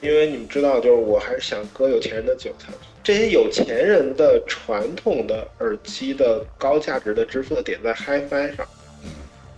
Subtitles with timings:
[0.00, 2.72] 因为你们知道，就是我还是想割有钱人的韭菜。
[3.02, 8.66] 这些有钱人的传统的耳机的高价值的支付的点在 HiFi 上，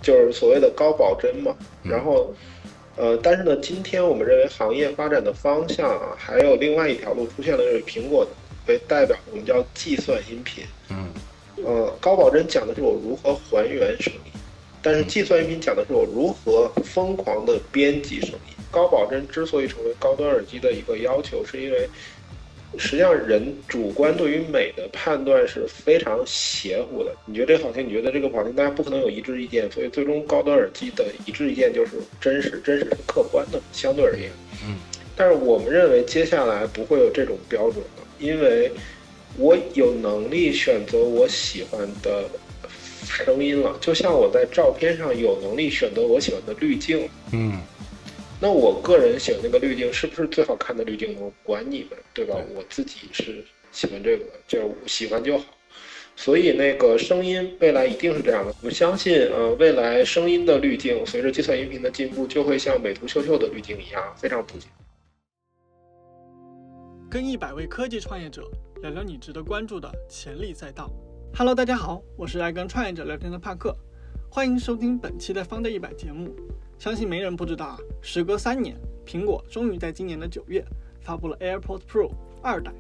[0.00, 1.54] 就是所谓的高保真嘛。
[1.82, 2.32] 然后，
[2.96, 8.26] 呃，但是呢，今天我们认为行业发展的方向啊，还有另外一条路出现了，就是苹果
[8.66, 10.64] 为代表，我们叫计算音频。
[10.90, 11.08] 嗯，
[11.64, 14.32] 呃，高保真讲的是我如何还原声音，
[14.80, 18.59] 但是计算音频讲的是我如何疯狂的编辑声音。
[18.70, 21.88] 高保真之所以成为高端耳机的一个要求，是因为
[22.78, 27.12] 实际上人主观对于美的判断是非常邪乎的。
[27.26, 29.68] 你觉得这个好听，你觉得这个不好听，大家不可能有一致意见。
[29.72, 34.30] 所以最终高端耳机的一致意见就是真实，真实是客观的，相对而言。
[34.64, 34.76] 嗯。
[35.16, 38.70] 但是我们认为接下来不会有这种标准了，因为
[39.36, 42.24] 我有能力选择我喜欢的
[43.04, 47.08] 声音了，就像我在照片上有能力选择我喜欢的滤镜。
[47.32, 47.60] 嗯。
[48.42, 51.14] 那我个人选那个滤镜是不是最好看的滤镜？
[51.20, 52.34] 我管你们，对吧？
[52.54, 55.44] 我自己是喜欢这个的，就喜欢就好。
[56.16, 58.54] 所以那个声音未来一定是这样的。
[58.62, 64.68] 我相信，呃，未来声音的滤镜随着计算音频的进步，就会像美图秀秀的滤镜一样非常普及。
[67.10, 70.90] 跟一百位科技创业者聊聊你值得关注的潜力赛道。
[71.36, 73.76] Hello，大家好，我是爱跟创业者聊天的帕克，
[74.30, 76.34] 欢迎收听本期的方的一百节目。
[76.80, 80.64] 相信没人不知道啊，时隔三年，苹果终于在今年的九月
[81.02, 82.10] 发布了 AirPods Pro
[82.42, 82.72] 二代。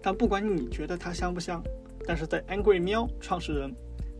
[0.00, 1.62] 但不管你觉得它香不香，
[2.06, 3.70] 但是在 Angry 喵创始人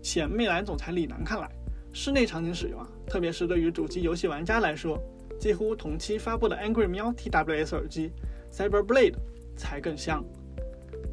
[0.02, 1.50] 前魅蓝总裁李楠看来，
[1.94, 5.02] 室内场景使用啊，特别是对于主机游戏玩家来说，
[5.40, 8.10] 几乎同期发布的 Angry 喵 TWS 耳机
[8.52, 9.14] Cyberblade
[9.56, 10.22] 才更香。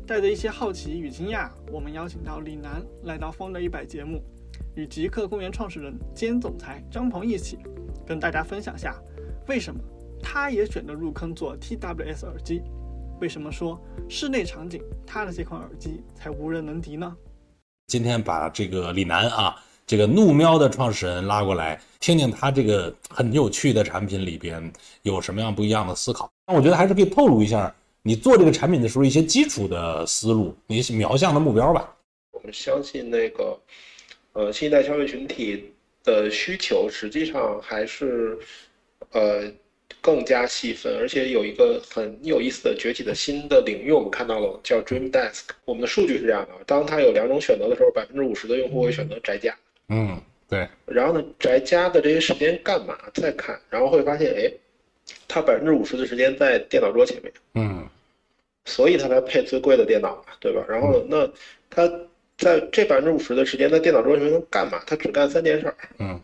[0.06, 4.22] 带着一些好奇与惊讶，我们邀请到李楠来到风的一百节目，
[4.76, 7.60] 与极客公园创始人兼总裁张鹏一起。
[8.10, 9.00] 跟大家分享下，
[9.48, 9.80] 为什么
[10.20, 12.64] 他也选择入坑做 TWS 耳机？
[13.22, 13.80] 为什么说
[14.10, 17.16] 室内场景他的这款耳机才无人能敌呢？
[17.86, 24.74] 今天把这个李楠啊，这个怒喵的创始人拉过来，听听他这个很有趣的产品里边
[25.04, 26.28] 有什么样不一样的思考。
[26.48, 31.96] 那我觉得还是可以透露一下你做这个产品的时候一些基础的思路，你瞄向的目标吧。
[32.32, 33.56] 我们相信那个，
[34.34, 35.76] 呃，新一代消费群体。
[36.04, 38.38] 的需求实际上还是，
[39.12, 39.52] 呃，
[40.02, 45.50] 更加细分，而且有一个很有意思的崛起的新的领域，我们看到了叫 Dream Desk。
[45.66, 49.56] 我们的数据是这样的：当它有两种选择的时候，百分之五十的用户会选择宅家。
[49.90, 50.68] 嗯，对。
[50.86, 52.98] 然后呢，宅家的这些时间干嘛？
[53.14, 54.52] 再看，然后会发现，哎，
[55.28, 57.34] 他百分之五十的时间在电脑桌前面。
[57.56, 57.88] 嗯。
[58.66, 60.64] 所以他才配最贵的电脑嘛，对吧？
[60.70, 61.30] 然后那
[61.70, 61.90] 他。
[62.40, 64.82] 在这百分之五十的时间在电脑桌前能干嘛？
[64.88, 66.18] 他只干三件事儿，嗯，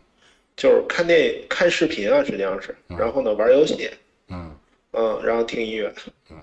[0.56, 3.90] 就是看电影、看视频啊，实际上是，然后呢玩游戏，
[4.28, 4.50] 嗯
[4.92, 5.92] 嗯，然后听音乐，
[6.30, 6.38] 嗯，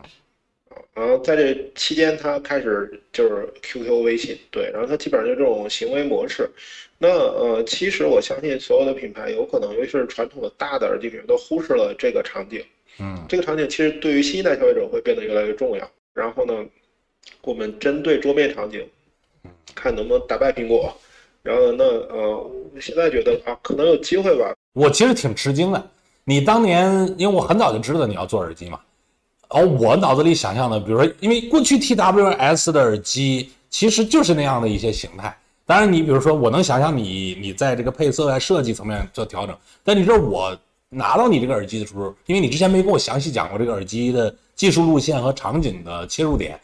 [0.94, 6.48] 然后在这期间他开始就是 QQ、微信，对，然后他基本上就这种行为模式。
[7.00, 12.64] 那呃，其实我相信所有的品牌有可能，尤其是传统的大的耳机品牌都忽视了这个场景，
[13.00, 15.92] 嗯，这个场景其实对于新一代消费者会变得越来越重要。
[16.14, 16.64] 然后呢，
[17.42, 18.88] 我们针对桌面场景。
[19.76, 20.94] 看能不能打败苹果，
[21.42, 24.54] 然后那呃，现在觉得啊，可能有机会吧。
[24.74, 25.90] 我其实挺吃惊的，
[26.24, 28.80] 你当年因为我很早就知道你要做耳机嘛，
[29.50, 35.38] 而我脑子里想象的，比如说，因为过去 TWS 的耳机其实就是那样的一些形态。
[35.66, 39.56] 当然，你比如说，我能想象你你在这个配色啊设计层面做调整。
[39.84, 40.58] 但你知道我
[40.90, 46.60] 拿到你这个耳机的时候，因为你之前没跟我详细讲过这个耳机的技术路线和场景的切入点。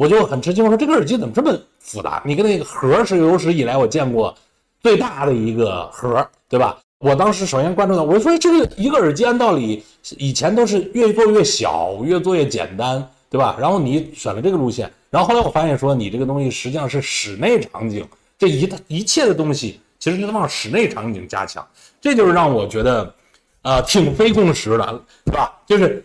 [0.00, 2.22] 我就很吃惊，我说这个耳机怎么这么复杂？
[2.24, 4.34] 你跟那个盒是有史以来我见过
[4.82, 6.78] 最大的一个盒，对吧？
[7.00, 9.84] 我当时首先关注到，我说这个一个耳机按道理
[10.16, 13.54] 以前都是越做越小，越做越简单，对吧？
[13.60, 18.02] 然后你选了这个路线，然后后来我发现说你这个东西实际上是室内场景，
[18.38, 21.62] 这一一切的东西其实就是往室内场景加强，
[22.00, 23.14] 这就是让我觉得。
[23.62, 25.62] 啊，挺非共识的，是吧？
[25.66, 26.02] 就是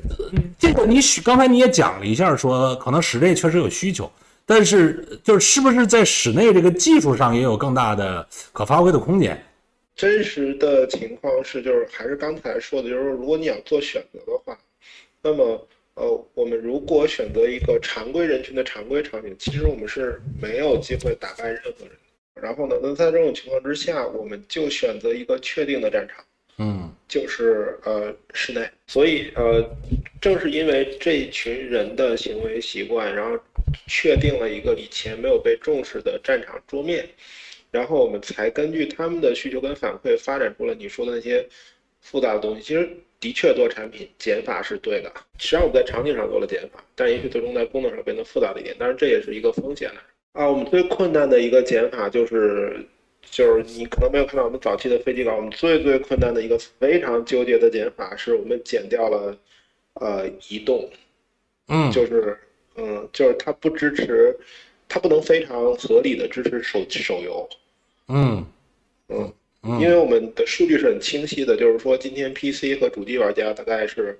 [0.60, 4.12] 这个，你刚才你也讲了一下，说可能室内确实有需求，
[4.46, 9.42] 但是就是是不是在室内这个技术上也有更大的可发挥的空间？
[9.96, 14.58] 真实的情况是，就是还是刚才说的，就是如果你想做选择的话，
[15.22, 21.92] 那么呃，我们如果选择一个常规人群的常规场景，其实我们是没有机会打败任何人。
[22.42, 26.18] 然后呢，那在这种情况之下，我们就选择一个确定的战场。
[26.58, 29.64] 嗯，就是呃室内，所以呃
[30.22, 33.38] 正是因为这群人的行为习惯，然后
[33.88, 37.06] 确定了一个以前没有被重视的战场桌面，
[37.72, 41.46] 然后我们才根据他们的需求跟反馈发展出了你说的那些
[42.00, 42.62] 复杂的东西。
[42.62, 48.74] 其实的确做产品减法是对的，实际上我们在场景上做了减法，但也许最终在功能上变得复杂了一点。
[48.80, 49.90] 但是这也是一个风险
[50.32, 50.48] 啊。
[50.48, 52.78] 我们最困难的一个减法就是，
[53.30, 59.38] 就是你可能没有看到我们早期的飞机稿，我们最最困难的一个非常纠结的减法是我们减掉了
[59.96, 60.90] 呃移动，
[61.68, 62.38] 嗯，就是
[62.76, 64.38] 嗯就是它不支持，
[64.88, 67.50] 它不能非常合理的支持手手游，
[68.08, 68.46] 嗯
[69.10, 69.34] 嗯。
[69.80, 74.16] 因为我们的数据是很清晰的，就是说今天 PC 和主机玩家大概是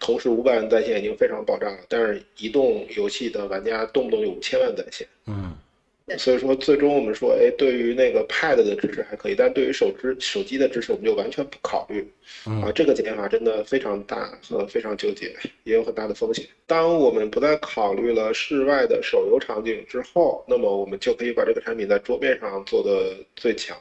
[0.00, 5.06] 同时五百万在线已经非常爆炸了，但是移动游戏的玩家动不动有五千万在线。
[5.26, 5.56] 嗯，
[6.18, 12.06] 所以说最终我们说，哎，对于那个 Pad 的支持还可以，但对于手支手机的支持我们就完全不考虑。
[12.44, 15.34] 啊，这个减法真的非常大和非常纠结，
[15.64, 16.44] 也有很大的风险。
[16.66, 23.76] 当我们不再考虑了室外的手游场景之后，那么我们就可以把这个产品在桌面上做的最强。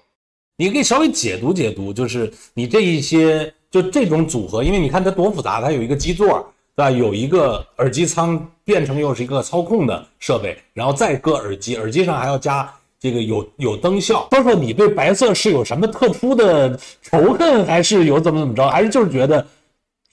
[0.57, 6.89] 你可以稍微解读解读，就是你这一些就这种组合，因为你看它多复杂，它有一个基座，对吧？
[6.91, 14.29] 有一个耳机仓变成又是一个操控的设备，然后再搁耳机，耳机上还要加这个有有灯效。
[14.31, 19.45] 说说你对白色是有什么特殊的仇恨，还是有怎么怎么着，还是就是觉得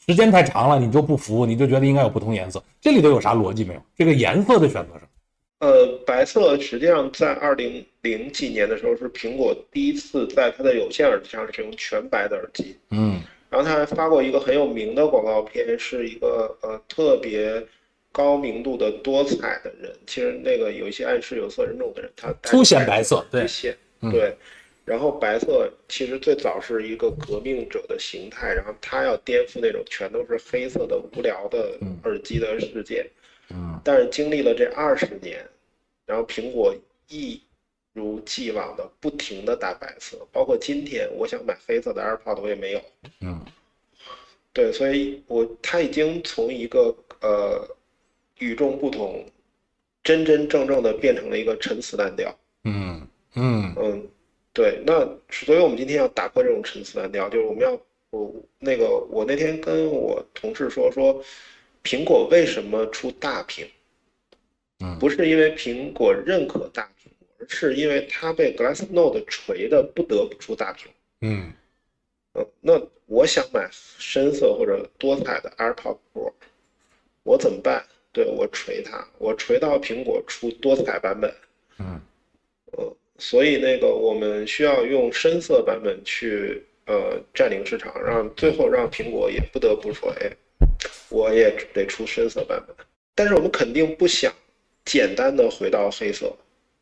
[0.08, 2.60] 时间太长了你就不服，你就觉得应该有不同颜色？
[2.80, 3.80] 这里头有啥逻辑没有？
[3.96, 5.02] 这个颜色的选择上。
[5.60, 12.76] 呃，白色实际上在二零零几年的时候是苹果第一次在它的有线耳机上使用全白的耳机。
[12.90, 17.64] 嗯，然后他还发过一个很有名的广告片，是一个呃特别
[18.12, 23.24] 高明度的多彩的人，其实那个有一些暗示有色人种的人，他凸显白色，
[24.10, 24.36] 对。
[24.84, 33.04] 然后白色其实最早是一个革命者的形态，然后他要颠覆那种全都是黑色的无聊的耳机的世界。
[33.50, 35.44] 嗯，但是经历了这二十年，
[36.06, 36.72] 然后苹果
[37.08, 37.42] 一
[37.96, 42.82] 如既往的不停的打白色，包括今天我想买黑色的 AirPod 我也没有。
[43.20, 43.40] 嗯，
[44.52, 47.66] 对，所以我它已经从一个呃
[48.38, 49.24] 与众不同，
[50.04, 52.32] 真真正正的变成了一个陈词滥调。
[52.64, 53.00] 嗯
[53.34, 54.08] 嗯嗯，
[54.52, 61.24] 对，那所以我们今天要打破这种陈词滥调，就是我们要我那个我那天跟我同事说说。
[61.84, 63.64] 苹果为什么出大屏？
[64.80, 66.90] 嗯，不是因为苹果认可大
[67.48, 70.90] 是因为它被 Glassnode 锤的不得不出大屏。
[71.20, 71.52] 嗯，
[72.34, 76.32] 嗯，那我想买深色或者多彩的 AirPod Pro，
[77.22, 77.84] 我怎么办？
[78.12, 81.34] 对我锤它，我锤到苹果出多彩版本。
[81.78, 82.00] 嗯，
[82.72, 90.30] 呃，所以那个我们需要用深色版本去呃占领市场，让最后让苹果也不得不说，哎。
[91.08, 92.74] 我也得出深色版本，
[93.14, 94.32] 但是我们肯定不想
[94.84, 96.34] 简单的回到黑色，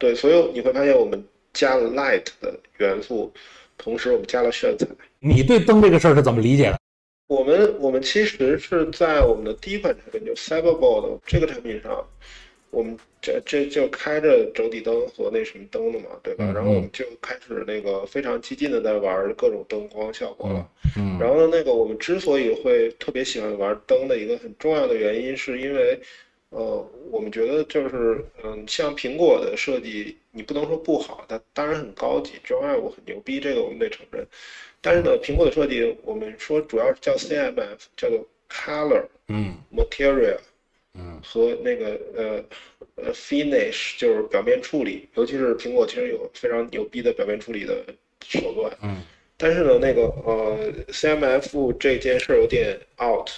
[0.04, 1.24] 对，所以你会发现我们
[1.54, 3.32] 加了 light 的元素，
[3.78, 4.86] 同时我们加了炫彩。
[5.18, 6.78] 你对灯这个事儿是怎么理解的？
[7.26, 12.06] 我们我们其实是在我们的第一款产品就 Cyberboard 这个产品上。
[12.70, 16.44] 我们这这就开着整体灯和那什么灯的嘛，对吧？
[16.52, 20.68] 然后我们就开始那个非常激进的在玩各种灯光效果了。
[20.98, 25.96] 嗯，然后呢，那个我们之所以会特别喜欢玩灯的一个很重要的原因，是因为，
[26.54, 34.26] 呃，我们觉得就是，嗯，像苹果的设计，你不能说不好，它当然很高级，Drive 很牛逼，这个我们得承认。
[34.80, 40.38] 但是呢，苹果的设计，我们说主要是叫 CMF，叫做 Color，嗯，Material。
[40.96, 42.44] 嗯，和那个呃
[42.94, 47.84] 呃 finish 就是表面处理，尤其是苹果其实有非常牛逼的表面处理的
[48.24, 48.72] 手段。
[48.80, 49.02] 嗯，
[49.36, 53.28] 但是呢，那个呃 CMF 这件事有点 out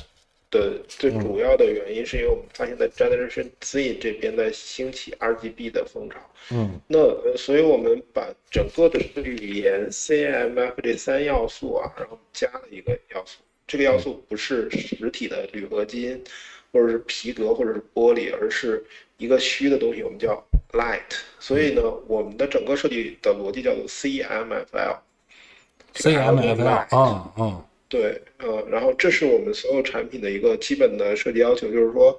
[0.56, 6.16] 的最主要的原因，是因为我们发现在 Generation Z 这边在兴起 RGB 的风潮。
[6.50, 16.22] 嗯，那所以我们把整个的语言 CMF 这三要素啊，然后加了一个要素，这个要素不是实体的铝合金。
[16.72, 18.84] 或者是皮革，或者是玻璃，而是
[19.16, 21.00] 一个虚的东西，我们叫 light。
[21.38, 24.98] 所以呢，我们的整个设计的逻辑叫做 CMFL。
[25.94, 32.18] CMFL 啊啊，对，呃，然后这是我们所有产品的一个基本的设计要求，就是说，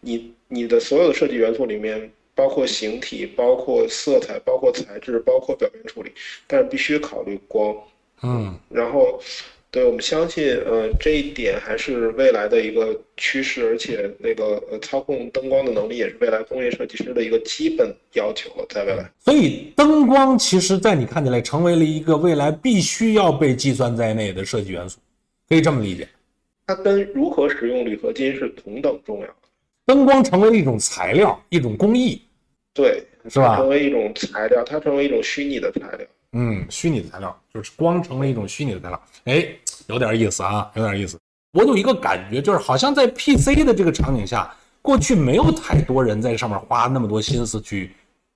[0.00, 6.12] 你你的所有的设计元素里面，包括形体，包括色彩，包括材质，包括表面处理，
[6.46, 7.76] 但是必须考虑光。
[8.22, 9.20] 嗯，然后。
[9.76, 19.04] 对我们相信，呃，这一点还是未来的一个趋势，而且那个呃，操控灯光的能力也是未来工业设计师的一个基本要求了，在未来。
[19.18, 24.98] 所以，灯光其实，在你看起来，成为了一个未来必须要被计算在内的设计元素，
[25.46, 26.08] 可以这么理解。
[26.66, 29.34] 它跟如何使用铝合金是同等重要的。
[29.84, 32.22] 灯光成为了一种材料，一种工艺，
[32.72, 33.58] 对，是吧？
[33.58, 36.06] 成为一种材料，它成为一种虚拟的材料。
[36.32, 39.02] 嗯，虚拟的材料就是光成了一种虚拟的材料。
[39.24, 39.48] 哎，
[39.86, 41.18] 有点意思啊，有点意思。
[41.52, 47.92] 我有一个感觉，就是好像在 PC 的这个场景下，过去没有太多人在上面花那么多心思去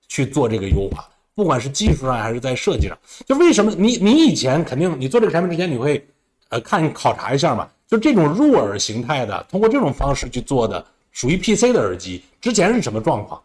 [0.07, 2.97] 去做这个优化，不管是技术上还是在设计上。
[3.25, 6.03] 就为什么你你以前肯定你做这个产品之前，你会
[6.49, 7.69] 呃看考察一下嘛？
[7.87, 13.43] 就这种入耳形态的，通过这种方式去做的，属于 PC 的耳机，之前是什么状况？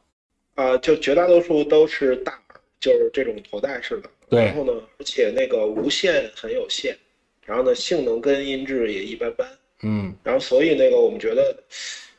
[0.55, 4.09] 啊，就绝大多数都是大耳，就是这种头戴式的。
[4.29, 6.97] 对然后呢，而且那个无线很有限，
[7.47, 9.49] 然后呢，性能跟音质也一般般。
[9.83, 11.57] 嗯然后所以那个我们觉得，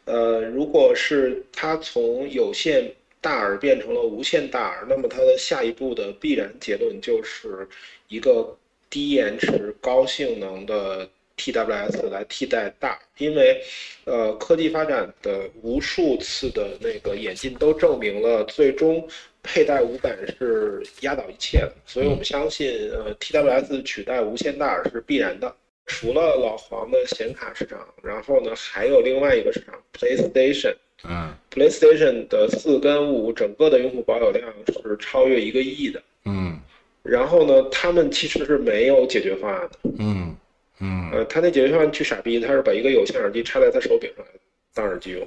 [0.05, 7.67] 呃，如果是它从有线大耳变成了无线大耳，那么它的下一步的必然结论就是
[8.07, 8.55] 一个
[8.89, 13.61] 低延迟、高性能的 TWS 来替代大耳，因为，
[14.05, 19.05] 呃，科技发展的无数次的那个演进都证明了，最终
[19.47, 25.55] 佩戴无感是压倒一切的，所以我们相信，呃，TWS 取代无线大耳是必然的。
[25.85, 30.75] 除了老黄的显卡市场，然后呢，还有另外一个市场 PlayStation。
[31.07, 36.01] 嗯 PlayStation 的四跟五整个的用户保有量是超越一个亿的。
[36.25, 36.59] 嗯
[37.03, 39.79] 然后呢，他们其实是没有解决方案的。
[39.99, 40.35] 嗯
[40.79, 44.25] 嗯呃，他那解决方案巨傻逼，他是把一个有线耳机插在他手柄上
[44.73, 45.25] 当耳机用。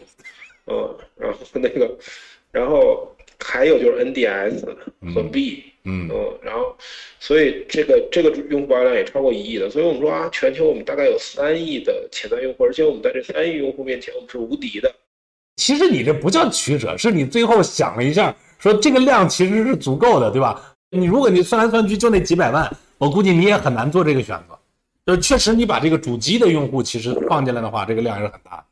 [0.66, 1.96] 嗯，然后那个，
[2.52, 4.64] 然后还有就是 NDS
[5.14, 5.64] 和 B，。
[5.64, 6.10] 嗯嗯，
[6.42, 6.76] 然后，
[7.18, 14.94] 所以这个这个用户保有量也超过一亿的，所以我们说啊，全球我们大概有三亿的潜在用户，而且我们在这三亿用户面前，我们是无敌的。
[15.56, 20.76] 其实你这不叫取舍，是你最后想了一下，说这个量其实是足够的，对吧？
[20.90, 24.58] 你如果你算来算去就那几百万，我估计你也很难做这个选择。
[25.06, 28.64] 就是确实你把这个主机的用户其实放进来的话，这个量也是很大的。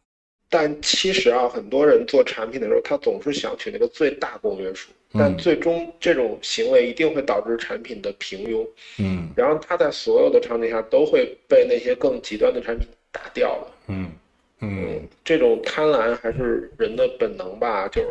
[0.51, 8.67] 但其实啊，很多人做产品的时候，他总是想取那个最大公约数，但最终这种行为一定会导致产品的平庸，
[8.99, 13.75] 嗯然后他在所有的场景下都会被那些更极端的产品打掉了。
[13.89, 14.11] 嗯
[14.61, 18.09] 嗯嗯，这种贪婪还是人的本能吧，就是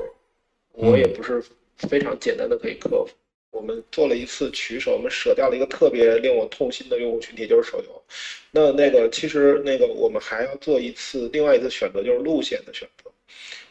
[0.73, 1.43] 我也不是
[1.77, 3.09] 非常简单的可以克服。
[3.51, 8.03] 我们做了一次取舍，我们舍掉了一个特别令我痛心的用户群体，就是手游。
[8.51, 13.09] 那那个其实那个我们还要做一次另外一次选择，就是路线的选择。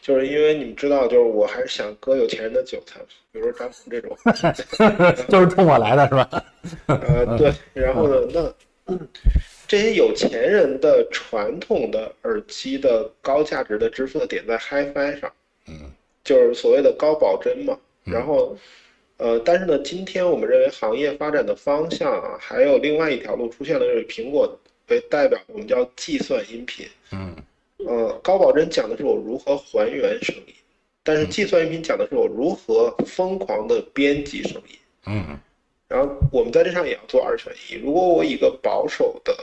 [0.01, 2.99] 就是因为你们知道，就是我还是想割有钱人的韭菜，
[3.31, 4.17] 比如说张鹏这种，
[5.27, 6.43] 就是冲我来的是吧？
[6.87, 9.07] 呃，对，然后呢，那嗯
[9.67, 15.29] 这些有钱人的传统的耳机的高价值的支付的点在 HiFi 上，
[15.67, 15.91] 嗯，
[16.23, 17.77] 就是所谓的高保真嘛。
[18.05, 18.55] 然后，
[19.17, 24.59] 呃，但是呢，今天我们认为行业发展的方向啊，还有另外一条路出现了，就是苹果
[24.89, 26.87] 为代表，我们叫计算音频。
[27.11, 27.35] 嗯
[27.85, 30.53] 呃，高保真讲的是我如何还原声音，
[31.03, 34.77] 但是计算音频讲的是我如何疯狂的编辑声音。
[35.05, 35.39] 嗯
[35.87, 37.75] 然后我们在这上也要做二选一。
[37.75, 39.33] 如果我以一个保守的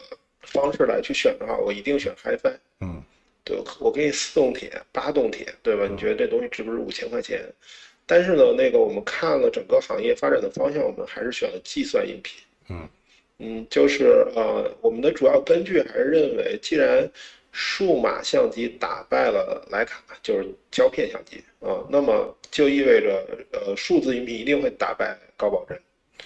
[0.43, 2.55] 方式来去选的话，我一定选 HiFi。
[2.81, 3.03] 嗯
[3.45, 5.89] 对，我给你四动铁、八动铁，对吧？
[5.91, 7.41] 你觉得这东西值不值五千块钱？
[8.07, 12.43] 但是呢，那个我们看了整个行业发展的方向，我们还是选了计算音频。
[12.69, 12.89] 嗯
[13.39, 17.11] 嗯，就是呃，我们的主要根据还是认为，既然
[17.51, 25.79] 数码相机打败了徕卡，就是胶片相机啊、那么就意味着呃，数字音频一定会打败高保真。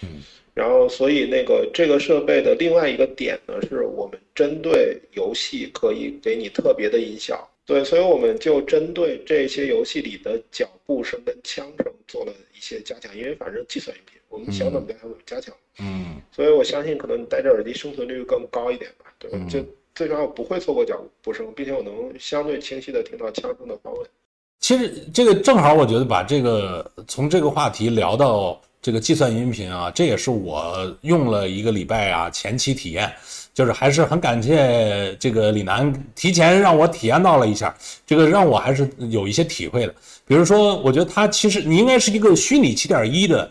[0.02, 0.22] 嗯
[0.54, 7.48] 然后，所以那个这个设备的另外一个点呢，是我们针对游戏可以给你特别的音效。
[7.68, 15.54] 对，所以我们就针对这些游戏里的脚步声跟枪声做了一些加强，因为反正计算音频，我们想怎么加强怎么加强。
[15.80, 19.36] 嗯所以我相信可能你戴着耳机生存率更高一点吧，对吧？
[19.38, 19.62] 嗯就
[19.94, 24.00] 最重要不会错过脚步声，并且我能相对清晰的听到枪声的方位。
[24.60, 33.12] 其实这个正好，我觉得把这个从这个话题聊到这个计算音频啊，这也是我用了一个礼拜啊前期体验，
[33.54, 37.74] 就是还是很感谢这个李楠提前让我体验到了一下，
[38.06, 39.94] 这个让我还是有一些体会的。
[40.26, 43.50] 比如说，我觉得它其实你应该是一个虚拟七点一的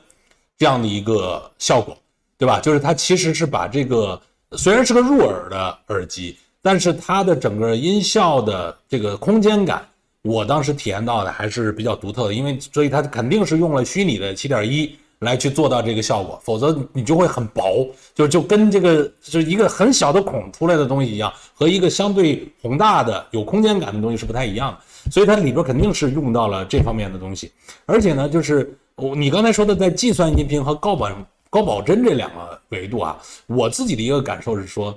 [0.57, 1.97] 这样的一个效果，
[2.37, 2.59] 对吧？
[2.59, 9.85] 就是它其实是把这个虽然是个入耳的耳机，但是它的整个音效的这个空间感。
[10.23, 27.51] 我当时体验到的还是比较独特的，因为所以它肯定是用了虚拟的七点一来去做到这个效果，否则你就会很薄，就就跟这个就是一个很小的孔出来的东西一样，和一个相对宏大的有空间感的东西是不太一样的，所以它里边肯定是用到了这方面的东西，
[27.85, 31.09] 而且呢，就是我你刚才说的在计算音频和高保
[31.49, 34.95] 高保真这两个维度啊，我自己的一个感受是说，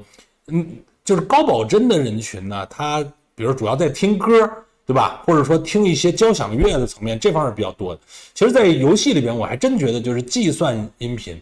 [0.49, 0.67] 嗯，
[1.05, 3.03] 就是高保真的人群呢，他
[3.35, 4.51] 比如主要在听歌。
[4.91, 5.23] 对吧？
[5.25, 8.01] 或者说听一些交响乐的层面，这方面比较多的。
[8.35, 11.41] 其实，在游戏里边，我还真觉得就是计算音频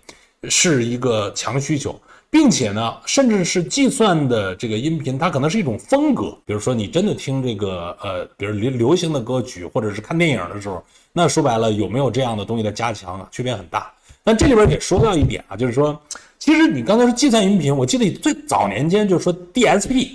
[0.50, 1.98] 是一个强需求。
[2.30, 6.36] 并且呢，甚至是计算的这个音频，它可能是一种风格。
[6.44, 13.90] 比如说，你真的听这个呃，比如流流行的歌曲，或者是看电影的时候，那说白了，有没有这样的东西的加强，区别很大。
[14.22, 15.98] 但这里边也说到一点啊，就是说，
[16.38, 20.10] 其实你刚才说计算音频，我记得最早年间就是说 DSP，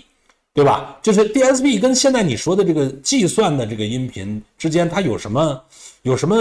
[0.53, 1.00] 对吧？
[1.01, 5.63] 就是 DSP 跟现在你说的这个计算的这个音频之间，它有什么
[6.03, 6.36] 有什么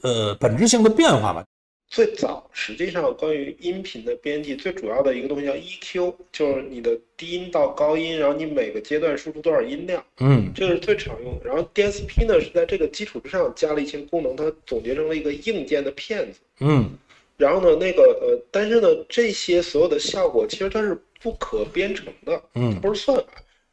[0.00, 1.44] 呃本质性的变化吗？
[1.88, 11.44] 最早实际上关于音频的编辑，最主要的一个东西叫 EQ，就是你的低音到高音，然后你每个阶段输出多少音量，嗯，这个是最常用的。
[11.44, 16.90] 然后 DSP 呢是在这个基础之上加了一些功能，它总结成了一个硬件的片子，嗯，
[17.36, 23.24] 然后呢那个呃，但是呢这些所有的效果其实它是不可编程的，嗯，它不是算法，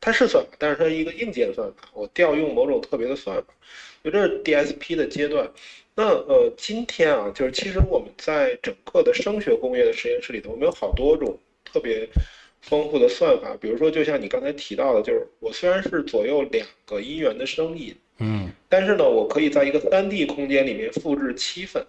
[0.01, 3.53] 它是算法，但是它是一个硬件算法，我调用某种特别的算法，
[4.03, 5.49] 就这是 DSP 的阶段。
[5.95, 12.07] 那呃，今天啊，就是其实我们在整个的声学工业的实验室里头，我们有好多种特别
[12.61, 13.57] 丰富的算法。
[13.59, 21.85] 比如说，就像你刚才提到的，就是我虽然是左右两个音源的声音，嗯，但是呢，我可以在一个三 D 空间里面复制七份，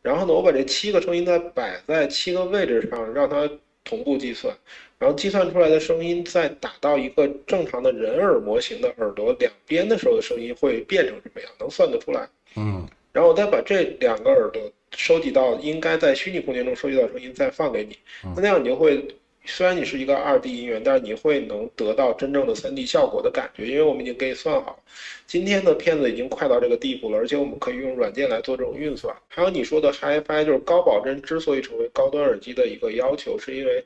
[0.00, 3.50] 然后呢，我把这七个声音再摆在七个位置上，让它
[3.84, 4.56] 同步计算，
[4.98, 12.28] 然后计算出来的声音再打到一个正常的人耳模型的耳朵两边的时候的声音会变成什么样，能算得出来。
[12.56, 12.88] 嗯。
[13.12, 14.60] 然后我再把这两个耳朵
[14.96, 17.96] 收集到应该在虚拟空间中收集到声音，再放给你。
[18.34, 19.06] 那那样你就会，
[19.44, 24.82] 虽然你是一个二 D 音源，但是你会能得到真正的三 D 效果的感觉，因为我们已经给你算好。
[25.26, 29.14] 今天的片子已经快到这个地步了，而且我们可以用软件来做这种运算。
[29.28, 33.84] 还有你说的 HiFi，就是高保真之所以成为高端耳机的一个要求，是因为。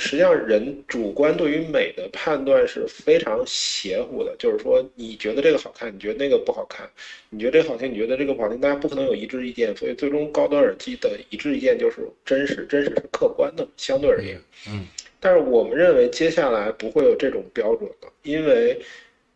[0.00, 4.34] 实际上，人主观对于美的判断是非常邪乎的。
[4.38, 6.88] 就是说，你觉得这个好看，你觉得那个不好看；
[7.28, 8.58] 你觉得这个好听，你觉得这个不好听。
[8.58, 14.40] 大家不可能有一致意见，所以最终高端耳机的一致意见就是真实，真实是客观的，相对而言。
[14.68, 14.86] 嗯。
[15.20, 18.80] 但是我们认为接下来不会有这种标准了，因为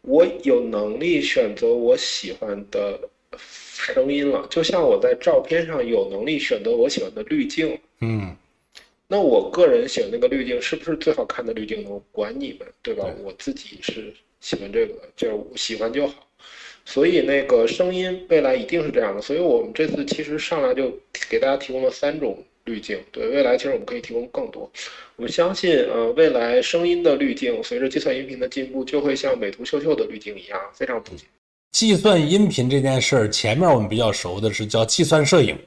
[0.01, 2.99] 我有能力选择我喜欢的
[3.37, 7.79] 声音了，就像我在照片上有能力选择我喜欢的滤镜。
[8.01, 8.35] 嗯。
[9.07, 11.91] 那我个人选那个滤镜是不是最好看的滤镜呢？
[11.91, 13.05] 我管你们，对吧？
[13.23, 16.27] 我自己是喜欢这个，就是喜欢就好。
[16.87, 19.21] 所以那个声音未来一定是这样的。
[19.21, 20.91] 所以我们这次其实上来就
[21.29, 22.99] 给大家提供了三种滤镜。
[23.13, 24.71] 对未来其实我们可以提供更多。
[25.17, 31.25] 我们相信，呃，未来声音的滤镜随着计算音频的进步，就会像美图秀秀的滤镜一样非常普及。
[31.73, 35.59] 计算音频这件事儿，前面我们比较熟的是叫计算摄影。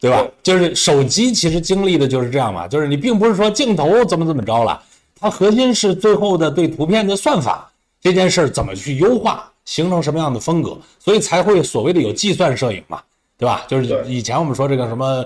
[0.00, 0.24] 对吧？
[0.42, 4.80] 就是手机其实经历的就是这样嘛，就是你并不是说镜头怎么怎么着了，
[5.18, 7.68] 它核心是最后的对图片的算法
[8.00, 13.02] 这件事儿怎么去优化，形成什么样的风格，所以才会所谓的有计算摄影嘛，
[13.36, 13.64] 对吧？
[13.66, 15.24] 就是以前我们说这个什么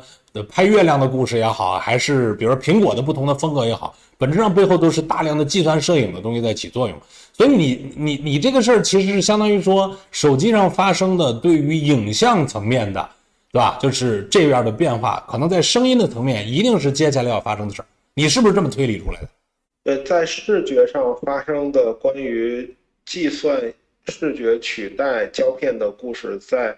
[0.49, 6.97] 拍月亮的故事也好，还是比如说苹果的不同的风格也好，本质上背后都是大量的计算摄影的东西在起作用。
[7.35, 13.07] 所以你你你这个事儿其实是相当于说手机上发生的对于影像层面的。
[13.53, 13.79] 对吧？
[13.83, 17.85] 就是这样的变化，可能在声音的层面，一定是接下来要发生的事儿。
[18.15, 19.29] 你是不是这么推理出来的？
[19.85, 23.61] 呃，在视觉上发生的关于计算
[24.09, 26.75] 视觉取代胶片的故事，在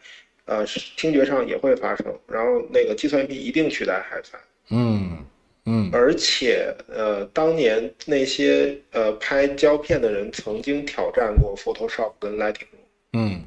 [0.47, 2.07] 呃听觉上也会发生。
[2.27, 4.39] 然后那个计算机一定取代 HiFi。
[4.71, 5.19] 嗯
[5.67, 5.91] 嗯。
[5.93, 12.67] 而且呃，当年那些呃拍胶片的人曾经挑战过 Photoshop 跟 Lightroom。
[13.13, 13.43] 嗯。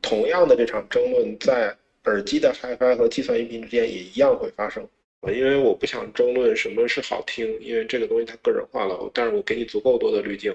[0.00, 1.76] 同样的这场争论在。
[2.06, 4.82] 耳机的 HiFi 和计算音频之间也一样会发生，
[5.26, 8.98] 因为我不想争论什么是好听，因为这个东西太个人化了。
[9.12, 10.54] 但是我给你足够多的滤镜，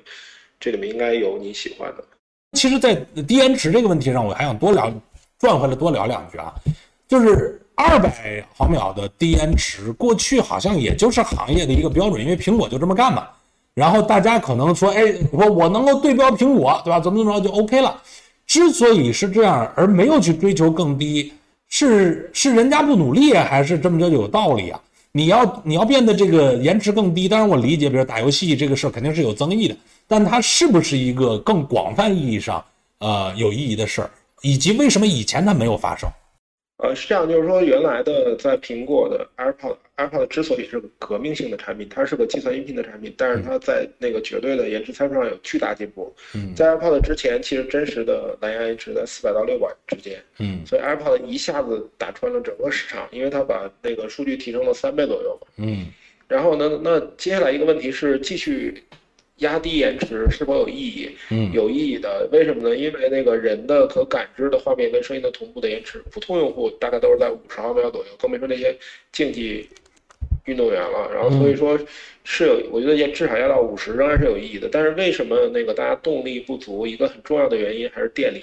[0.59, 2.03] 这里面应该有你喜欢的。
[2.53, 2.95] 其实，在
[3.27, 4.91] 低延迟这个问题上，我还想多聊，
[5.39, 6.53] 转回来多聊两句啊。
[7.07, 13.27] 就是二百毫秒的低延迟，过去好像也就是行业的一个标准，因为苹果就这么干嘛。
[13.73, 16.99] 然后大家可能说，哎，我我能够对标苹果，对吧？
[16.99, 18.01] 怎么怎么着就 OK 了。
[18.45, 21.33] 之所以是这样，而没有去追求更低。
[21.71, 24.79] 是是人家不努力啊，还是这么着有道理啊？
[25.13, 29.75] 你要你要变得这个延迟更低，当然我理解，比如打游戏这个事儿肯定是有争议的，
[30.07, 32.63] 但它是不是一个更广泛意义上
[32.99, 36.09] 呃有意义的事儿，以及为什么以前它没有发生？
[36.81, 46.11] 呃，是这样，就是说，原来的在苹果的 AirPod，AirPod 之所以是个革命性的产品，它是个计算音频的产品，但是它在那个绝对的延迟参数上有巨大进步。
[46.33, 50.19] 嗯，在 AirPod 之前，其实真实的蓝牙延迟在四百到六百之间。
[50.39, 55.47] 嗯，所以 AirPod 一下子打穿了整个市场，因为它把那个数据提升了三倍左右嘛。
[55.57, 55.85] 嗯，
[56.27, 58.83] 然后呢，那接下来一个问题是继续。
[59.41, 61.09] 压低延迟是否有意义？
[61.29, 62.27] 嗯，有意义的。
[62.31, 62.75] 为什么呢？
[62.75, 68.75] 因为那个人的可感知的画面跟声音的同步的延迟，普通用户大概都是在五十毫秒左右，更别说那些
[69.11, 69.67] 竞技
[70.45, 71.79] 运动员了，然后所以说
[72.23, 74.69] 是有，我觉得也至少要到五十仍然是有意义的。
[74.71, 76.87] 但是为什么那个大家动力不足？
[76.87, 78.41] 一个很重要的原因还是电力。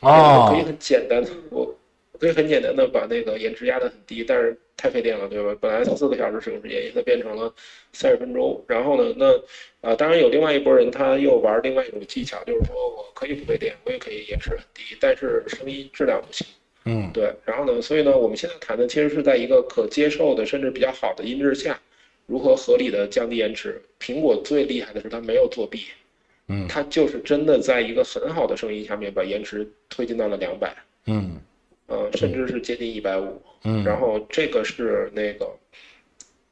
[0.00, 1.76] 哦，可以很简单的，我我
[2.22, 5.58] 可以很简单的把那个延迟压得很低，但是太费电了，对吧？
[5.60, 7.52] 本来四个小时使用时间，现在变成了
[7.92, 8.64] 三十分钟。
[8.68, 16.46] 然后呢，那啊，当然有另外一拨人，他又玩另外一种技巧，就是说我可以不费电，我也可以延迟很低，但是声音质量不行。
[16.84, 17.34] 嗯，对。
[17.44, 21.76] 然后呢，所以呢，我们现在谈的其实是在一个可接受的，甚至比较好的音质下，
[22.26, 23.82] 如何合理的降低延迟。
[23.98, 25.86] 苹果最厉害的是它没有作弊。
[26.46, 31.40] 嗯，它就是真的在一个很好的声音下面把延迟推进到了两百，嗯，
[31.92, 35.46] 呃，甚至是接近一百五，嗯，然后这个是那个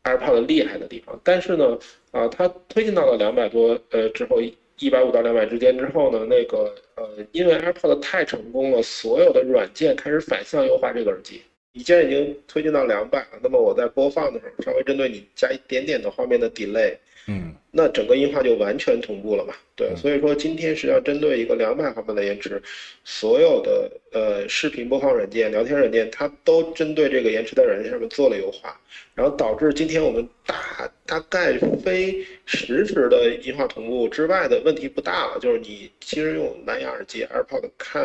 [0.04, 1.78] AirPod 厉害的地方，但是呢，
[2.10, 4.38] 啊，它推进到了两百多，呃，之后
[4.78, 11.40] 一百五到两百之间之后呢，那个呃，因为 AirPod 太成功了，所有的软件开始反向优化这个耳机。
[11.72, 16.94] 你既然已经推进到两百了，那么我在播放的时候稍微针对你加一点点的画面的 delay。
[17.32, 19.54] 嗯，那整个音画就完全同步了嘛？
[19.76, 22.60] 对，所以说今天实际上针对一个两百毫秒的延迟，
[23.04, 28.76] 所有的呃视频播放软件、聊天软件，它都针对这个延迟在软件上面做了优化，
[29.14, 35.38] 然后导致今天我们大大概非实时的音画同步之外的问题不大了。
[35.38, 38.02] 就是你其实用蓝牙耳机 AirPod 看，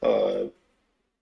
[0.00, 0.46] 呃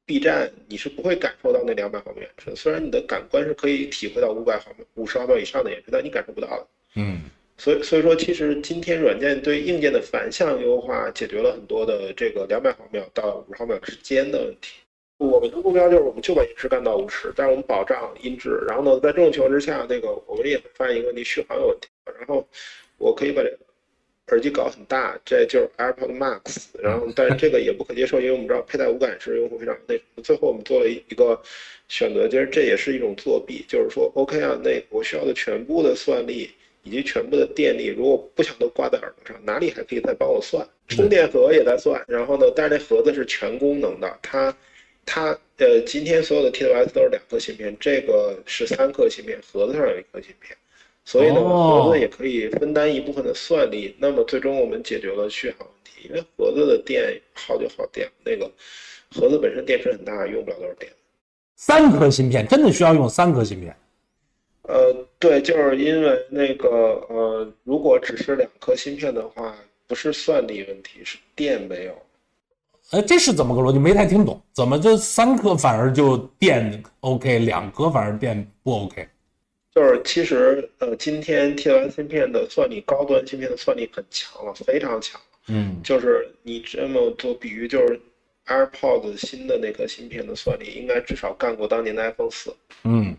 [0.04, 6.66] ，B 站，你是不会感受到那两百毫秒延迟，虽然你的感官是可以体会到五百毫秒、五十毫秒以上的延迟，但你感受不到的。
[6.98, 7.20] 嗯，
[7.56, 14.80] 所以所以说，其实今天软件对硬件的反向优化，解决了很多的这个两百毫秒到五十毫秒之间的问题。
[15.18, 18.62] 我们的目标就是，我们就把延迟干到五十，但是我们保障音质。
[18.68, 21.88] 然后呢，在这种情况之下，那个我们也发现一个问题，续航有问题。
[22.04, 22.46] 然后
[22.98, 23.58] 我可以把这
[24.28, 26.66] 耳机搞很大，这就是 AirPod Max。
[26.80, 29.94] 然后，但是这个也不可接受，因为我们知道佩戴无感是用户非常那。
[30.22, 31.40] 最后我们做了一个
[31.88, 36.50] 选择，其实这也是一种作弊，就是说，OK 啊，那我需要的全部的算力。
[36.82, 40.66] 以及全部的电力，如果不想都挂在耳朵上，哪里还可以再帮我算？
[40.88, 42.46] 充电盒也在算，然后呢？
[42.56, 44.56] 但是那盒子是全功能的，它，
[45.04, 50.56] 它，呃，今天所有的 TWS 都是两颗芯片，这个是三颗芯片，盒子上有一颗芯片，
[51.04, 53.94] 所以呢，盒子也可以分担一部分的算力。
[53.98, 58.50] 那么最终我们解决了续航问题，因为盒子的电耗就耗电，那个
[59.14, 60.90] 盒子本身电池很大，用不了多少电。
[61.56, 63.76] 三颗芯片真的需要用三颗芯片？
[64.68, 66.68] 呃，对，就是因为那个
[67.08, 69.54] 呃，如果只是两颗芯片的话，
[69.86, 72.02] 不是算力问题，是电没有。
[72.90, 73.78] 哎，这是怎么个逻辑？
[73.78, 79.08] 没太听懂，怎么这三颗反而就电 OK，两颗反而电不 OK？
[79.74, 85.18] 就是其实呃，今天 T1 芯片的算力，高端芯片的算力很强了，非常强。
[85.46, 87.98] 嗯，就是你这么做比喻，就是
[88.46, 92.54] AirPods 新的那颗芯片的算力，应该至少干过当年的 iPhone 四。
[92.84, 93.16] 嗯。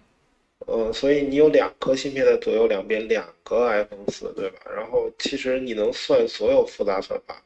[0.68, 4.60] 呃，所以你有两颗芯片在左右两边，两个 iPhone 四，对吧？
[4.76, 7.42] 然后其实你能算所有复杂算法，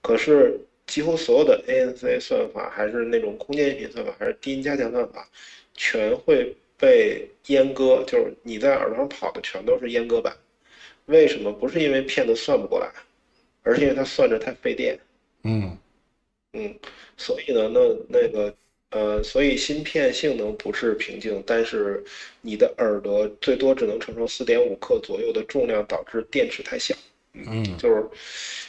[0.00, 5.28] 可是几乎所有的 ANC 算法，还是那种空间音频算法，还是低音加强算法，
[5.74, 10.34] 全会被阉割，就是你在耳朵上跑的全都是阉割版。
[11.06, 11.52] 为什么？
[11.52, 12.90] 不是因为骗子算不过来，
[13.62, 14.98] 而是因为它算着太费电。
[15.42, 15.76] 嗯
[16.52, 16.74] 嗯，
[17.16, 18.54] 所以呢，那那个。
[18.90, 22.02] 呃，所以芯片性能不是瓶颈，但是
[22.40, 26.94] 你的耳朵最多只能承受四点五克左右的重量，导致电池太小。
[27.32, 28.08] 嗯，就是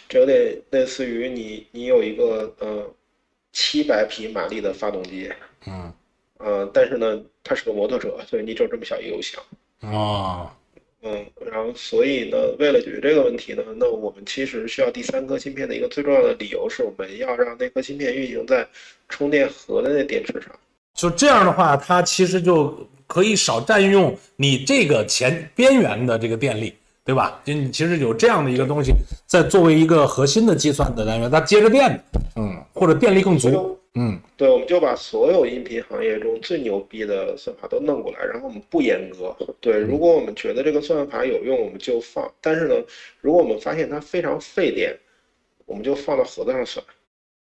[0.09, 2.93] 这有点类似于你你有一个呃
[3.53, 5.31] 七百匹马力的发动机，
[5.67, 5.93] 嗯，
[6.39, 9.41] 呃，但是呢，它是个摩托车，所以你只有这么小一个油箱。
[9.81, 10.51] 哦。
[11.03, 18.67] 嗯，然后所以呢，为了解决这个问题呢，那我们其实需要第三颗芯片的一个最重要的理由是，我们要让那颗芯片运行在
[19.07, 20.51] 充电盒的那电池上。
[20.95, 26.73] 就这样的话，它其实就可以少占用你这个前边缘的这个电力，
[27.05, 27.39] 对吧？
[27.45, 28.91] 就你其实有这样的一个东西，
[29.27, 32.03] 在作为一个核心的计算的单元，它接着电，
[32.35, 33.79] 嗯，或者电力更足。
[33.93, 39.35] 嗯，对，我们就把所有音频行业中最牛逼的算法都弄过来，然后我们不严格。
[39.59, 42.75] 对，如果我们觉得这个算法有用，我们就放；但是呢，
[43.21, 44.95] 如果我们发现它非常费电，
[45.65, 46.85] 我们就放到盒子上算。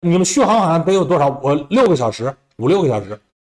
[0.00, 1.40] 你们续航好像得有多少？
[1.44, 3.16] 我六个小时，五六个小时。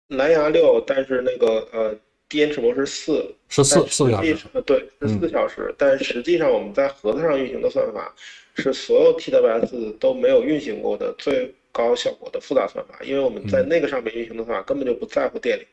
[0.09, 1.95] 蓝牙六，但是那个呃
[2.29, 4.38] 低延迟模式四，是四四个小时。
[4.53, 5.73] 呃，对，是四小时。
[5.75, 8.13] 但实际上我们在盒子上运行的算法，
[8.53, 11.51] 是所有 TWS 都没有运行过的最。
[11.75, 15.67] 高效果的复杂算法，因为我们在那个上面运行的算法根本就不在乎电力，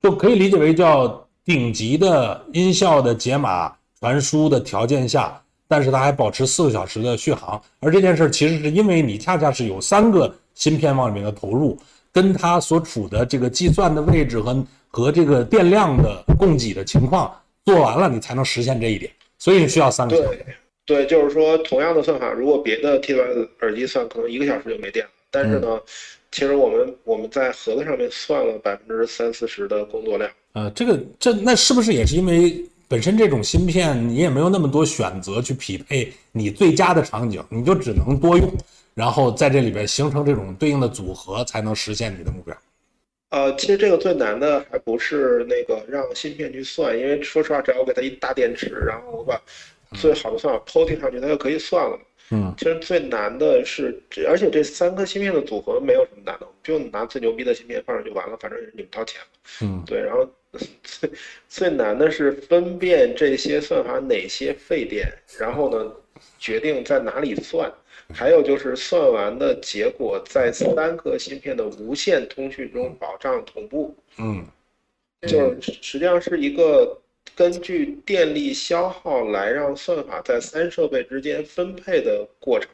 [0.00, 5.38] 就可以理解为叫顶级的音效的解码传输的条件下，
[5.68, 7.62] 但是它还保持四个小时的续航。
[7.80, 11.78] 而这件事其实是因为你恰恰是有三个芯片往里面的投入，
[12.10, 17.30] 跟它所处的这个计算的位置和和这个电量的供给的情况
[17.66, 19.12] 做完了，你才能实现这一点。
[19.38, 20.46] 所以需要三个小时。
[20.86, 25.10] 对，对，就是说同样的算法，如果别的 TWS 耳机算，可能一个小时就没电了。
[25.32, 25.80] 但是呢，
[26.30, 30.30] 其实我们我们在盒子上面算了百分之三四十的工作量。
[30.52, 38.52] 呃，这个这那是不是也是因为本身这种芯片你也没有那么多选择去匹配你最佳的场景，你就只能多用，
[38.92, 42.54] 然后在这里边形成这种对应的组合，才能实现你的目标。
[43.30, 49.40] 呃，其实这个最难的还不是那个让芯片去算，因为说实话，只要我给它一大电池，然后我把
[49.94, 51.98] 最好的算法 POTI 上去，它就可以算了。
[52.30, 59.20] 嗯，其实最难的是，这而且这三颗芯片的组合没有什么难的，就拿最牛逼的芯片放上就完了，反正你们掏钱
[59.60, 60.26] 嗯， 对，然后
[60.82, 61.10] 最
[61.48, 65.06] 最难的是分辨这些算法哪些费电，
[65.38, 65.92] 然后呢，
[66.38, 67.70] 决定在哪里算，
[68.14, 73.94] 还有就是算完的结果在三颗芯片的无线通讯中保障同步。
[74.18, 74.46] 嗯，
[75.22, 76.98] 就是实际上是一个
[77.34, 82.68] 根据电力消耗来让算法在三设备之间分配的过程。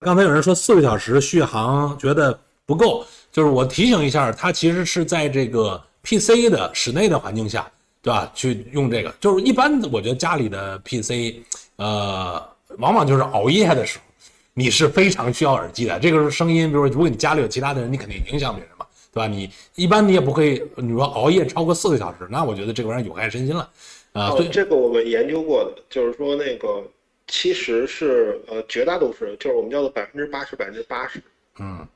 [0.00, 7.70] 刚才有人说四个小时续航觉得不够，就是我提醒一下，它其实是在这个 PC 的室内的环境下，
[8.02, 8.30] 对吧？
[8.34, 11.36] 去用这个，就是一般我觉得家里的 PC，
[11.76, 12.34] 呃，
[12.78, 14.04] 往往就是熬夜的时候，
[14.54, 15.98] 你是非常需要耳机的。
[15.98, 19.26] 这个时候声音，比如说如果你家里有其他的人，你肯定影响别人嘛，对吧？
[19.26, 23.68] 你一般你也不会，你说熬夜超过四个小时，那我觉得这玩意儿有害身心了，
[24.16, 26.82] 啊，所以，哦这个我们研究过的，就是说那个
[27.26, 31.20] 其实是呃绝大多数人，就是我们叫做百分之八十、百分之八十，
[31.58, 31.86] 嗯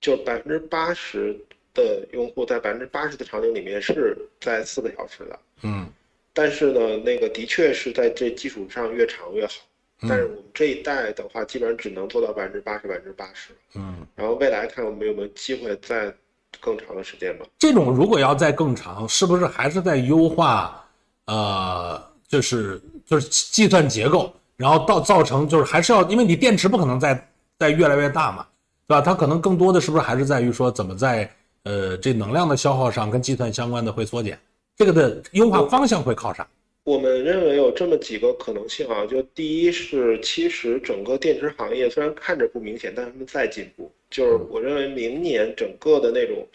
[0.00, 1.34] 就百分之八十
[1.72, 5.38] 的用户在百分之八十的场景里面是在四个小时的。
[5.62, 5.88] 嗯
[6.32, 9.52] 但是呢，那个的确是在这基础上越长越好。
[10.00, 13.52] 但是我们这一代的话，基本上只能做到百分之八十、百分之八十。
[13.76, 14.04] 嗯。
[14.16, 16.12] 然后未来看我们有没有机会再
[16.60, 17.46] 更长的时间吧。
[17.58, 20.83] 这种如果要再更长，是不是还是在优化？
[21.26, 28.46] 呃，就是就是计算结构，然后到造成就是还是要，因为你电池不可能再再越来越大嘛，
[28.86, 29.00] 对吧？
[29.00, 31.30] 它可能更多的是不是还是在于说怎么在
[31.62, 34.38] 呃这能量的消耗上跟计算相关的会缩减，
[34.76, 36.46] 这个的优化方向会靠啥？
[36.84, 43.90] 我们认为有这么几个可能性啊，就第一是，其实整个电池行业虽然看着不明显，但他们在进步。
[44.10, 46.46] 就是我认为明年整个的那种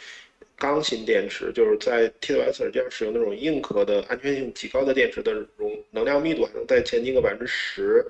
[0.60, 8.06] 钢芯电池，就是在 TWS 耳机上使用那种硬壳的安全性极高的电池的容能量密度还能再前进个百分之十，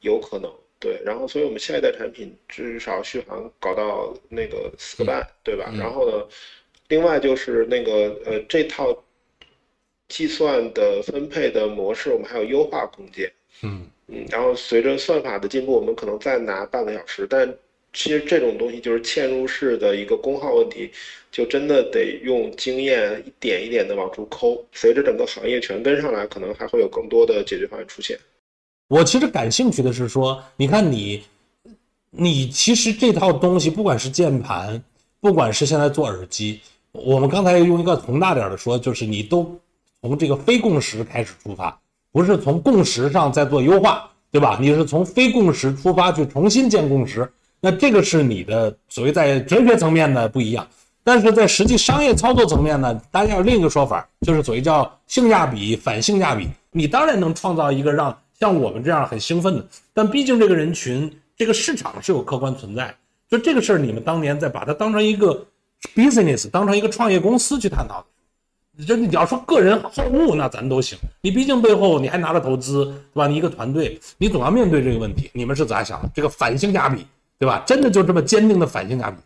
[0.00, 0.52] 有可能。
[0.80, 5.70] 对，然后所以我们下一代产品至少续航搞到那个四个半，对吧？
[5.78, 6.26] 然后呢，
[6.88, 9.04] 另外就是那个呃这套。
[10.08, 13.32] 计算的分配的模式，我们还有优化空间。
[13.62, 17.26] 嗯嗯，然后随着算法的进步，我们可能再拿半个小时。
[17.26, 17.48] 但
[17.92, 20.90] 其实这种东西就是嵌入式的一个功耗问题，
[21.30, 24.64] 就真的得用经验一点一点的往出抠。
[24.72, 28.18] 随着整个行业全跟上来，可能还会有更多的解决方案出现。
[28.88, 31.22] 我其实感兴趣的是说，你看你，
[32.10, 34.82] 你其实这套东西，不管是键盘，
[35.20, 36.60] 不管是现在做耳机，
[36.92, 39.58] 我们刚才用一个宏大点的说，就是你都。
[40.04, 44.58] 从这个非共识开始出发，不是从共识上再做优化，对吧？
[44.60, 47.32] 你是从非共识出发去重新建共识，
[47.64, 50.66] 那这个是你的所谓在哲学层面的不一样，
[51.04, 56.48] 但是在实际商业操作层面呢，大家有另一个说法，就是所谓叫性价比反性价比。
[56.72, 62.92] 你当然能创造一个让像我们这样很兴奋的，但毕竟这个人群这个市场是有客观存在，
[63.30, 65.46] 就这个事儿，你们当年在把它当成一个
[65.94, 68.04] business，当成一个创业公司去探讨。
[68.88, 70.98] 就你要说个人好恶，那咱都行。
[71.20, 73.28] 你毕竟背后你还拿了投资，对吧？
[73.28, 75.30] 你一个团队，你总要面对这个问题。
[75.34, 76.10] 你们是咋想的？
[76.14, 77.06] 这个反性价比，
[77.42, 77.64] 对吧？
[77.66, 79.16] 真的就这么坚定的反性价比？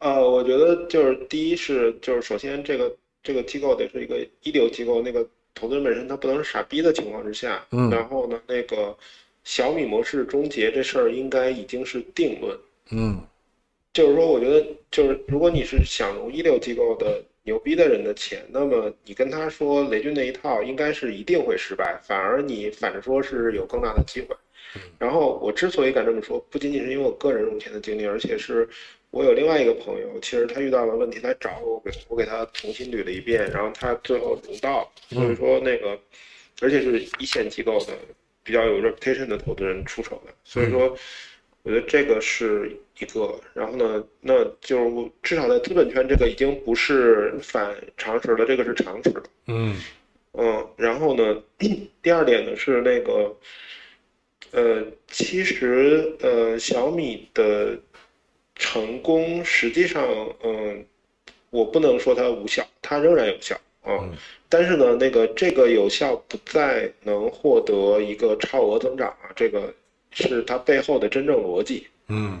[0.00, 8.96] 呃，我觉得就是第一是就是首先这个这个机构得是一个一流机构，那个投资人本身他不能是傻逼的情况之下，嗯，然后呢，那个
[9.44, 12.58] 小米模式终结这事儿应该已经是定论，
[12.90, 13.20] 嗯，
[13.92, 17.22] 就是说，我觉得就是如果你是想融一流机构的。
[17.44, 24.36] 牛逼的人的钱，那么你跟他说雷军那一套应该是一定会失败，反而你反着说是有更大的机会。
[24.98, 28.68] 然后我之所以敢这么说，不仅仅是因为我个人融钱的经历，而且是
[29.10, 34.90] 我有另外一个朋友，其实他遇到了问题来找我，给我给他重新捋了一遍，然后他最后融到。
[35.08, 35.98] 所以说那个，
[36.60, 37.92] 而且是一线机构的
[38.42, 40.96] 比较有 reputation 的投资人出手的，所以说。
[41.64, 49.22] 我觉得这个是一个，然后呢，那就至少在资本圈，这个已经不是反常识了，这个是常识了。
[49.48, 49.76] 嗯
[50.32, 51.42] 嗯，然后呢，
[52.00, 53.36] 第二点呢是那个，
[54.52, 57.78] 呃，其实呃小米的
[58.54, 60.02] 成功实际上，
[60.42, 60.84] 嗯，
[61.50, 63.54] 我不能说它无效，它仍然有效。
[63.82, 64.08] 啊。
[64.48, 69.72] 但是呢，那个这个有效不再能获得一个超额增长啊，这个
[70.10, 71.86] 是它背后的真正逻辑。
[72.08, 72.40] 嗯，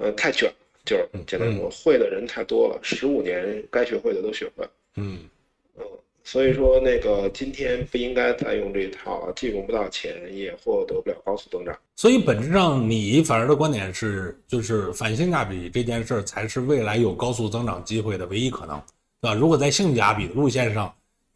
[0.00, 0.54] 呃，太卷了，
[0.86, 4.70] 就是简单说，会的人太多了，十五年该学会的都学会了。
[4.96, 5.28] 嗯
[5.76, 5.84] 嗯，
[6.24, 11.76] 所以说那个今天不应该再用这一套，既融不到钱，也获得不了高速增长。
[11.96, 18.80] 所以本质上，你反而的观点是，就是反性价比这件事儿才是未来有高速增长机会的唯一可能，
[19.20, 19.34] 对吧？
[19.34, 20.92] 如果在性价比的路线上，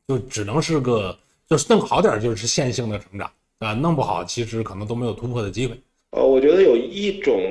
[0.09, 1.17] 就只能是个，
[1.49, 5.77] 就是弄好点就是线性的成长，啊，弄不好其实可能都没有突破的机会。
[6.11, 7.43] 呃，我觉得有一种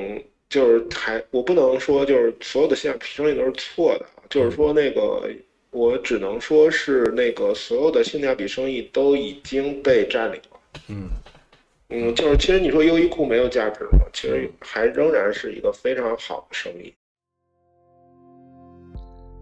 [0.48, 5.30] 就是还，我不能说就是所有的性价比生意都是错的，就是说那个
[5.76, 10.60] 我只能说是那个所有的性价比生意都已经被占领了。
[10.88, 11.10] 嗯
[11.90, 13.98] 嗯，就是其实你说优衣库没有价值吗？
[14.10, 16.94] 其实还仍然是一个非常好的生意。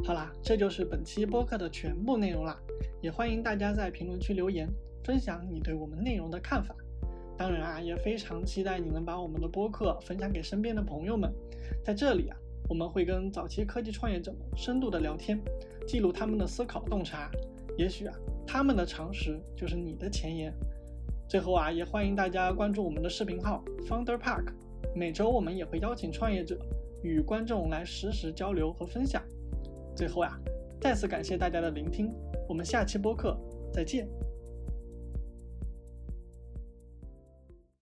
[0.05, 2.59] 好啦，这就是本期播客的全部内容啦。
[3.01, 4.69] 也欢迎大家在评论区留言，
[5.05, 6.75] 分享你对我们内容的看法。
[7.39, 11.33] 当然啊，也非常期待你能把我们的播客分享给身边的朋友们。
[11.85, 12.37] 在这里啊，
[12.69, 15.41] 我们会跟早期科技创业者们深度的聊天，
[15.87, 17.31] 记录他们的思考洞察。
[17.77, 18.15] 也许啊，
[18.47, 20.53] 他们的常识就是你的前沿。
[21.29, 24.53] 最后啊，也欢迎大家关注我们的视频号 Founder Park。
[24.95, 26.59] 每周我们也会邀请创业者
[27.03, 29.23] 与观众来实时交流和分享。
[29.97, 30.39] 最后啊，
[30.81, 32.13] 再次感谢大家的聆听，
[32.49, 33.37] 我们下期播客
[33.73, 34.09] 再见。